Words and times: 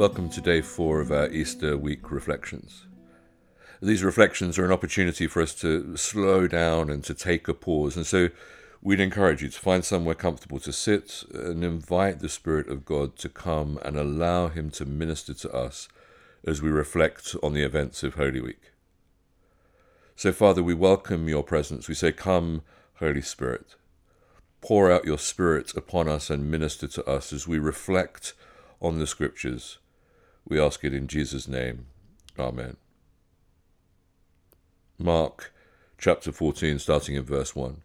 welcome 0.00 0.30
to 0.30 0.40
day 0.40 0.62
four 0.62 0.98
of 1.02 1.12
our 1.12 1.28
Easter 1.28 1.76
week 1.76 2.10
reflections. 2.10 2.86
These 3.82 4.02
reflections 4.02 4.58
are 4.58 4.64
an 4.64 4.72
opportunity 4.72 5.26
for 5.26 5.42
us 5.42 5.54
to 5.56 5.94
slow 5.94 6.48
down 6.48 6.88
and 6.88 7.04
to 7.04 7.12
take 7.12 7.48
a 7.48 7.52
pause, 7.52 7.98
and 7.98 8.06
so 8.06 8.30
we'd 8.80 8.98
encourage 8.98 9.42
you 9.42 9.50
to 9.50 9.60
find 9.60 9.84
somewhere 9.84 10.14
comfortable 10.14 10.58
to 10.60 10.72
sit 10.72 11.24
and 11.34 11.62
invite 11.62 12.20
the 12.20 12.30
Spirit 12.30 12.68
of 12.68 12.86
God 12.86 13.16
to 13.16 13.28
come 13.28 13.78
and 13.84 13.98
allow 13.98 14.48
Him 14.48 14.70
to 14.70 14.86
minister 14.86 15.34
to 15.34 15.52
us 15.52 15.86
as 16.46 16.62
we 16.62 16.70
reflect 16.70 17.36
on 17.42 17.52
the 17.52 17.62
events 17.62 18.02
of 18.02 18.14
Holy 18.14 18.40
Week. 18.40 18.72
So, 20.16 20.32
Father, 20.32 20.62
we 20.62 20.72
welcome 20.72 21.28
your 21.28 21.42
presence. 21.42 21.88
We 21.88 21.94
say, 21.94 22.10
Come, 22.10 22.62
Holy 23.00 23.20
Spirit. 23.20 23.74
Pour 24.62 24.90
out 24.90 25.04
your 25.04 25.18
Spirit 25.18 25.74
upon 25.76 26.08
us 26.08 26.30
and 26.30 26.50
minister 26.50 26.88
to 26.88 27.04
us 27.04 27.34
as 27.34 27.46
we 27.46 27.58
reflect 27.58 28.32
on 28.80 28.98
the 28.98 29.06
Scriptures. 29.06 29.76
We 30.50 30.60
ask 30.60 30.82
it 30.84 30.92
in 30.92 31.06
Jesus' 31.06 31.46
name. 31.46 31.86
Amen. 32.36 32.76
Mark 34.98 35.54
chapter 35.96 36.32
14, 36.32 36.80
starting 36.80 37.14
in 37.14 37.22
verse 37.22 37.54
1. 37.54 37.82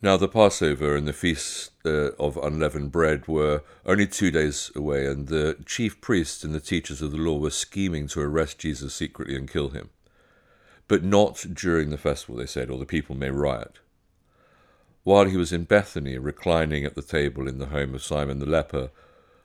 Now 0.00 0.16
the 0.16 0.26
Passover 0.26 0.96
and 0.96 1.06
the 1.06 1.12
Feast 1.12 1.72
uh, 1.84 2.12
of 2.18 2.38
Unleavened 2.38 2.90
Bread 2.90 3.28
were 3.28 3.62
only 3.84 4.06
two 4.06 4.30
days 4.30 4.70
away, 4.74 5.04
and 5.04 5.28
the 5.28 5.58
chief 5.66 6.00
priests 6.00 6.42
and 6.42 6.54
the 6.54 6.60
teachers 6.60 7.02
of 7.02 7.10
the 7.10 7.18
law 7.18 7.36
were 7.38 7.50
scheming 7.50 8.08
to 8.08 8.20
arrest 8.20 8.58
Jesus 8.58 8.94
secretly 8.94 9.36
and 9.36 9.50
kill 9.50 9.70
him. 9.70 9.90
But 10.86 11.04
not 11.04 11.44
during 11.52 11.90
the 11.90 11.98
festival, 11.98 12.36
they 12.36 12.46
said, 12.46 12.70
or 12.70 12.78
the 12.78 12.86
people 12.86 13.14
may 13.14 13.30
riot. 13.30 13.80
While 15.04 15.26
he 15.26 15.36
was 15.36 15.52
in 15.52 15.64
Bethany, 15.64 16.16
reclining 16.16 16.86
at 16.86 16.94
the 16.94 17.02
table 17.02 17.46
in 17.46 17.58
the 17.58 17.66
home 17.66 17.94
of 17.94 18.02
Simon 18.02 18.38
the 18.38 18.46
leper, 18.46 18.90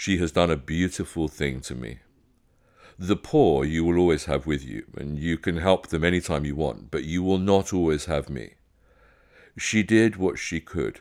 She 0.00 0.16
has 0.16 0.32
done 0.32 0.50
a 0.50 0.56
beautiful 0.56 1.28
thing 1.28 1.60
to 1.60 1.74
me. 1.74 1.98
The 2.98 3.16
poor 3.16 3.66
you 3.66 3.84
will 3.84 3.98
always 3.98 4.24
have 4.24 4.46
with 4.46 4.64
you, 4.64 4.86
and 4.96 5.18
you 5.18 5.36
can 5.36 5.58
help 5.58 5.88
them 5.88 6.04
any 6.04 6.22
time 6.22 6.46
you 6.46 6.56
want, 6.56 6.90
but 6.90 7.04
you 7.04 7.22
will 7.22 7.36
not 7.36 7.74
always 7.74 8.06
have 8.06 8.30
me. 8.30 8.54
She 9.58 9.82
did 9.82 10.16
what 10.16 10.38
she 10.38 10.58
could. 10.58 11.00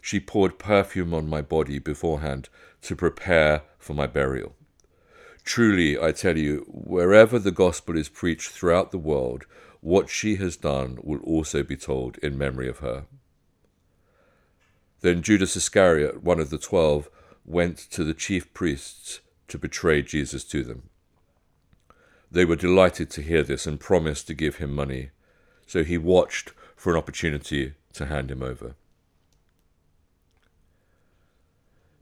She 0.00 0.18
poured 0.18 0.58
perfume 0.58 1.12
on 1.12 1.28
my 1.28 1.42
body 1.42 1.78
beforehand 1.78 2.48
to 2.80 2.96
prepare 2.96 3.64
for 3.78 3.92
my 3.92 4.06
burial. 4.06 4.56
Truly, 5.44 6.00
I 6.00 6.12
tell 6.12 6.38
you, 6.38 6.64
wherever 6.68 7.38
the 7.38 7.50
gospel 7.50 7.98
is 7.98 8.08
preached 8.08 8.48
throughout 8.48 8.92
the 8.92 8.96
world, 9.12 9.44
what 9.82 10.08
she 10.08 10.36
has 10.36 10.56
done 10.56 10.98
will 11.02 11.20
also 11.20 11.62
be 11.62 11.76
told 11.76 12.16
in 12.22 12.38
memory 12.38 12.70
of 12.70 12.78
her. 12.78 13.04
Then 15.02 15.20
Judas 15.20 15.54
Iscariot, 15.54 16.22
one 16.22 16.40
of 16.40 16.48
the 16.48 16.56
twelve, 16.56 17.10
went 17.46 17.78
to 17.78 18.04
the 18.04 18.14
chief 18.14 18.52
priests 18.52 19.20
to 19.48 19.58
betray 19.58 20.02
Jesus 20.02 20.44
to 20.44 20.62
them. 20.64 20.90
They 22.30 22.44
were 22.44 22.56
delighted 22.56 23.08
to 23.10 23.22
hear 23.22 23.42
this 23.42 23.66
and 23.66 23.78
promised 23.78 24.26
to 24.26 24.34
give 24.34 24.56
him 24.56 24.74
money, 24.74 25.10
so 25.66 25.84
he 25.84 25.96
watched 25.96 26.52
for 26.74 26.92
an 26.92 26.98
opportunity 26.98 27.74
to 27.94 28.06
hand 28.06 28.30
him 28.30 28.42
over. 28.42 28.74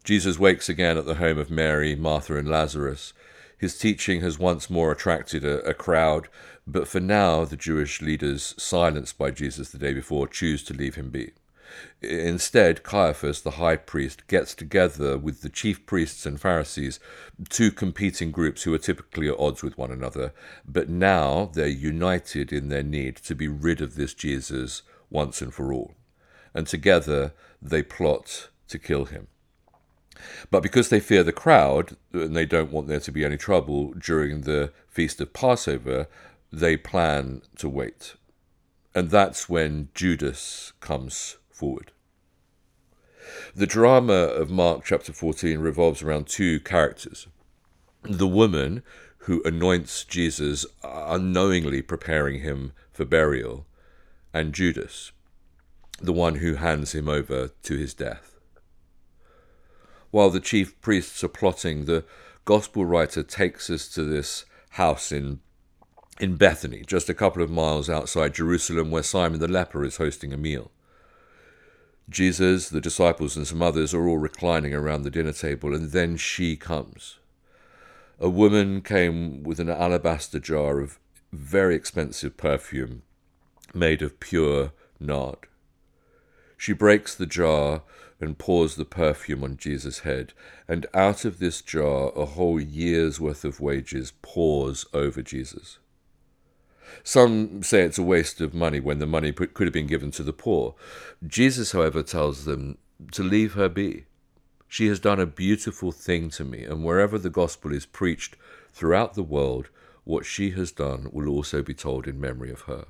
Jesus 0.02 0.38
wakes 0.38 0.68
again 0.68 0.98
at 0.98 1.06
the 1.06 1.14
home 1.14 1.38
of 1.38 1.50
Mary, 1.50 1.94
Martha, 1.94 2.36
and 2.36 2.48
Lazarus. 2.48 3.12
His 3.56 3.78
teaching 3.78 4.20
has 4.20 4.38
once 4.38 4.68
more 4.68 4.92
attracted 4.92 5.44
a, 5.44 5.60
a, 5.62 5.72
crowd, 5.72 6.28
but 6.66 6.88
for 6.88 7.00
now 7.00 7.44
the 7.44 7.56
Jewish 7.56 8.02
leaders, 8.02 8.54
silenced 8.58 9.16
by 9.16 9.30
Jesus 9.30 9.70
the 9.70 9.78
day 9.78 9.94
before, 9.94 10.26
choose 10.26 10.62
to 10.64 10.74
leave 10.74 10.96
him 10.96 11.10
be. 11.10 11.32
Instead, 12.00 12.82
Caiaphas, 12.82 13.40
the 13.40 13.52
high 13.52 13.76
priest, 13.76 14.26
gets 14.26 14.54
together 14.54 15.16
with 15.16 15.42
the 15.42 15.48
chief 15.48 15.86
priests 15.86 16.26
and 16.26 16.40
Pharisees, 16.40 17.00
two 17.48 17.70
competing 17.70 18.30
groups 18.30 18.62
who 18.62 18.74
are 18.74 18.78
typically 18.78 19.28
at 19.28 19.38
odds 19.38 19.62
with 19.62 19.78
one 19.78 19.90
another, 19.90 20.32
but 20.66 20.88
now 20.88 21.50
they're 21.54 21.66
united 21.66 22.52
in 22.52 22.68
their 22.68 22.82
need 22.82 23.16
to 23.16 23.34
be 23.34 23.48
rid 23.48 23.80
of 23.80 23.94
this 23.94 24.14
Jesus 24.14 24.82
once 25.10 25.40
and 25.40 25.54
for 25.54 25.72
all. 25.72 25.94
And 26.52 26.66
together 26.66 27.32
they 27.60 27.82
plot 27.82 28.50
to 28.68 28.78
kill 28.78 29.06
him. 29.06 29.28
But 30.50 30.62
because 30.62 30.88
they 30.88 31.00
fear 31.00 31.22
the 31.22 31.32
crowd 31.32 31.96
and 32.12 32.36
they 32.36 32.46
don't 32.46 32.72
want 32.72 32.86
there 32.86 33.00
to 33.00 33.12
be 33.12 33.24
any 33.24 33.36
trouble 33.36 33.92
during 33.92 34.42
the 34.42 34.72
feast 34.88 35.20
of 35.20 35.32
Passover, 35.32 36.06
they 36.52 36.76
plan 36.76 37.42
to 37.56 37.68
wait. 37.68 38.14
And 38.94 39.10
that's 39.10 39.48
when 39.48 39.88
Judas 39.94 40.72
comes 40.80 41.36
forward. 41.54 41.92
The 43.54 43.66
drama 43.66 44.12
of 44.12 44.50
Mark 44.50 44.84
chapter 44.84 45.12
14 45.12 45.58
revolves 45.58 46.02
around 46.02 46.26
two 46.26 46.60
characters 46.60 47.26
the 48.02 48.28
woman 48.28 48.82
who 49.18 49.42
anoints 49.46 50.04
Jesus, 50.04 50.66
uh, 50.82 51.04
unknowingly 51.08 51.80
preparing 51.80 52.40
him 52.40 52.72
for 52.92 53.06
burial, 53.06 53.66
and 54.34 54.52
Judas, 54.52 55.12
the 56.02 56.12
one 56.12 56.34
who 56.36 56.56
hands 56.56 56.94
him 56.94 57.08
over 57.08 57.48
to 57.62 57.76
his 57.78 57.94
death. 57.94 58.34
While 60.10 60.28
the 60.28 60.40
chief 60.40 60.78
priests 60.82 61.24
are 61.24 61.28
plotting, 61.28 61.86
the 61.86 62.04
gospel 62.44 62.84
writer 62.84 63.22
takes 63.22 63.70
us 63.70 63.88
to 63.88 64.04
this 64.04 64.44
house 64.70 65.10
in 65.10 65.40
in 66.20 66.36
Bethany, 66.36 66.84
just 66.86 67.08
a 67.08 67.14
couple 67.14 67.42
of 67.42 67.50
miles 67.50 67.90
outside 67.90 68.34
Jerusalem, 68.34 68.90
where 68.90 69.02
Simon 69.02 69.40
the 69.40 69.48
leper 69.48 69.84
is 69.84 69.96
hosting 69.96 70.32
a 70.32 70.36
meal. 70.36 70.70
Jesus, 72.08 72.68
the 72.68 72.80
disciples, 72.80 73.36
and 73.36 73.46
some 73.46 73.62
others 73.62 73.94
are 73.94 74.06
all 74.06 74.18
reclining 74.18 74.74
around 74.74 75.02
the 75.02 75.10
dinner 75.10 75.32
table, 75.32 75.74
and 75.74 75.92
then 75.92 76.16
she 76.16 76.56
comes. 76.56 77.18
A 78.20 78.28
woman 78.28 78.82
came 78.82 79.42
with 79.42 79.58
an 79.58 79.68
alabaster 79.68 80.38
jar 80.38 80.80
of 80.80 80.98
very 81.32 81.74
expensive 81.74 82.36
perfume 82.36 83.02
made 83.74 84.02
of 84.02 84.20
pure 84.20 84.72
nard. 85.00 85.48
She 86.56 86.72
breaks 86.72 87.14
the 87.14 87.26
jar 87.26 87.82
and 88.20 88.38
pours 88.38 88.76
the 88.76 88.84
perfume 88.84 89.42
on 89.42 89.56
Jesus' 89.56 90.00
head, 90.00 90.32
and 90.68 90.86
out 90.94 91.24
of 91.24 91.38
this 91.38 91.60
jar 91.60 92.12
a 92.14 92.24
whole 92.24 92.60
year's 92.60 93.20
worth 93.20 93.44
of 93.44 93.60
wages 93.60 94.12
pours 94.22 94.86
over 94.94 95.22
Jesus. 95.22 95.78
Some 97.02 97.62
say 97.62 97.82
it's 97.82 97.98
a 97.98 98.02
waste 98.02 98.40
of 98.40 98.54
money 98.54 98.80
when 98.80 98.98
the 98.98 99.06
money 99.06 99.32
could 99.32 99.66
have 99.66 99.72
been 99.72 99.86
given 99.86 100.10
to 100.12 100.22
the 100.22 100.32
poor. 100.32 100.74
Jesus, 101.26 101.72
however, 101.72 102.02
tells 102.02 102.44
them 102.44 102.78
to 103.12 103.22
leave 103.22 103.54
her 103.54 103.68
be. 103.68 104.04
She 104.68 104.86
has 104.88 104.98
done 104.98 105.20
a 105.20 105.26
beautiful 105.26 105.92
thing 105.92 106.30
to 106.30 106.44
me, 106.44 106.64
and 106.64 106.84
wherever 106.84 107.18
the 107.18 107.30
gospel 107.30 107.72
is 107.72 107.86
preached 107.86 108.36
throughout 108.72 109.14
the 109.14 109.22
world, 109.22 109.68
what 110.04 110.26
she 110.26 110.50
has 110.50 110.72
done 110.72 111.08
will 111.12 111.28
also 111.28 111.62
be 111.62 111.74
told 111.74 112.06
in 112.06 112.20
memory 112.20 112.50
of 112.50 112.62
her. 112.62 112.86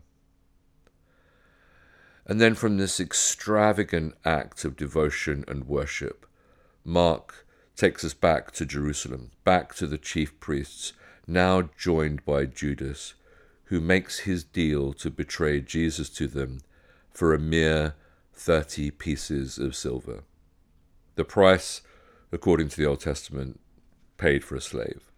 And 2.27 2.41
then 2.41 2.55
from 2.55 2.79
this 2.79 3.01
extravagant 3.01 4.15
act 4.25 4.65
of 4.65 4.77
devotion 4.77 5.45
and 5.47 5.69
worship, 5.69 6.27
Mark 6.85 7.47
takes 7.77 8.05
us 8.05 8.15
back 8.15 8.51
to 8.53 8.65
Jerusalem, 8.65 9.33
back 9.45 9.75
to 9.75 9.87
the 9.87 9.99
chief 9.99 10.39
priests, 10.41 10.95
now 11.27 11.69
joined 11.77 12.25
by 12.25 12.47
Judas, 12.47 13.15
who 13.67 13.81
makes 13.81 14.21
his 14.21 14.45
deal 14.45 14.93
to 14.93 15.11
betray 15.11 15.61
Jesus 15.61 16.11
to 16.11 16.27
them 16.27 16.61
for 17.11 17.33
a 17.33 17.39
mere 17.39 17.95
30 18.35 18.91
pieces 18.93 19.59
of 19.59 19.77
silver. 19.77 20.25
The 21.15 21.25
price, 21.25 21.83
according 22.33 22.69
to 22.71 22.77
the 22.77 22.87
Old 22.87 23.01
Testament, 23.01 23.61
paid 24.17 24.45
for 24.45 24.57
a 24.57 24.61
slave. 24.61 25.11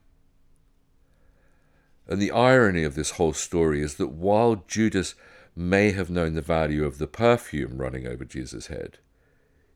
And 2.07 2.21
the 2.21 2.31
irony 2.31 2.85
of 2.85 2.95
this 2.95 3.13
whole 3.13 3.33
story 3.33 3.83
is 3.83 3.95
that 3.95 4.09
while 4.09 4.65
Judas 4.69 5.15
may 5.57 5.91
have 5.93 6.11
known 6.11 6.35
the 6.35 6.43
value 6.43 6.85
of 6.85 6.99
the 6.99 7.07
perfume 7.07 7.79
running 7.79 8.07
over 8.07 8.25
Jesus' 8.25 8.69
head, 8.69 8.99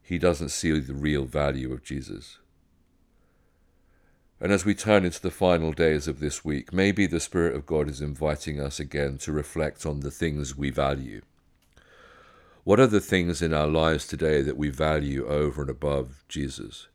he 0.02 0.18
doesn't 0.18 0.50
see 0.50 0.78
the 0.78 0.94
real 0.94 1.24
value 1.24 1.72
of 1.72 1.82
Jesus. 1.82 2.38
And 4.40 4.52
as 4.52 4.64
we 4.64 4.74
turn 4.74 5.04
into 5.04 5.20
the 5.20 5.30
final 5.30 5.72
days 5.72 6.08
of 6.08 6.18
this 6.18 6.44
week, 6.44 6.72
maybe 6.72 7.06
the 7.06 7.20
Spirit 7.20 7.54
of 7.54 7.66
God 7.66 7.88
is 7.88 8.00
inviting 8.00 8.58
us 8.58 8.80
again 8.80 9.18
to 9.18 9.32
reflect 9.32 9.84
on 9.84 10.00
the 10.00 10.10
things 10.10 10.56
we 10.56 10.70
value. 10.70 11.20
What 12.64 12.80
are 12.80 12.86
the 12.86 13.00
things 13.00 13.42
in 13.42 13.52
our 13.52 13.66
lives 13.66 14.06
today 14.06 14.42
that 14.42 14.56
we 14.56 14.70
value 14.70 15.26
over 15.26 15.62
and 15.62 15.70
above 15.70 16.24
Jesus? 16.28 16.88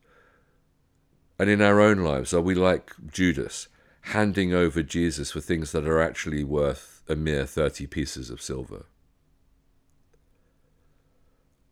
And 1.37 1.49
in 1.49 1.61
our 1.61 1.79
own 1.79 1.99
lives, 1.99 2.33
are 2.33 2.41
we 2.41 2.55
like 2.55 2.93
Judas, 3.11 3.67
handing 4.05 4.53
over 4.53 4.83
Jesus 4.83 5.31
for 5.31 5.41
things 5.41 5.71
that 5.71 5.87
are 5.87 5.99
actually 5.99 6.43
worth 6.43 7.01
a 7.07 7.15
mere 7.15 7.45
30 7.45 7.87
pieces 7.87 8.29
of 8.29 8.41
silver. 8.41 8.85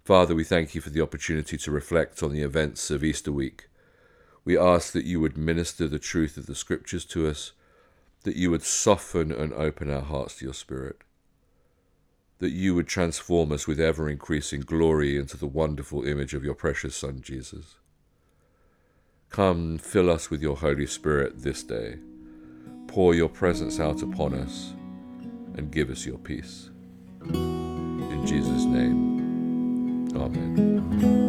Father, 0.04 0.36
we 0.36 0.44
thank 0.44 0.76
you 0.76 0.82
for 0.82 0.90
the 0.90 1.02
opportunity 1.02 1.58
to 1.58 1.72
reflect 1.72 2.22
on 2.24 2.34
the 2.34 2.42
events 2.42 2.90
of 2.92 3.04
Easter 3.04 3.32
week. 3.32 3.68
We 4.46 4.58
ask 4.58 4.92
that 4.94 5.06
you 5.06 5.20
would 5.22 5.38
minister 5.38 5.88
the 5.88 6.00
truth 6.00 6.38
of 6.38 6.46
the 6.46 6.56
Scriptures 6.56 7.06
to 7.06 7.28
us, 7.28 7.54
that 8.24 8.36
you 8.36 8.52
would 8.52 8.64
soften 8.64 9.32
and 9.32 9.54
open 9.54 9.90
our 9.90 10.02
hearts 10.02 10.38
to 10.38 10.46
your 10.46 10.54
Spirit, 10.54 10.98
that 12.40 12.52
you 12.52 12.76
would 12.76 12.88
transform 12.88 13.52
us 13.52 13.68
with 13.68 13.80
ever 13.80 14.10
increasing 14.10 14.62
glory 14.62 15.18
into 15.18 15.38
the 15.38 15.48
wonderful 15.48 16.04
image 16.04 16.34
of 16.34 16.44
your 16.44 16.56
precious 16.56 16.96
Son, 16.96 17.22
Jesus. 17.22 17.76
Come, 19.30 19.78
fill 19.78 20.10
us 20.10 20.30
with 20.30 20.42
your 20.42 20.58
Holy 20.58 20.86
Spirit 20.86 21.42
this 21.42 21.64
day. 21.64 21.98
Pour 22.88 23.16
your 23.16 23.30
presence 23.30 23.80
out 23.80 24.04
upon 24.04 24.34
us 24.36 24.74
and 25.56 25.72
give 25.72 25.90
us 25.90 26.06
your 26.06 26.20
peace. 26.20 26.70
In 27.24 28.24
Jesus' 28.28 28.66
name. 28.66 30.10
Amen. 30.16 31.23